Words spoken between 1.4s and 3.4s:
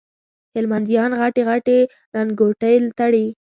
غټي لنګوټې تړي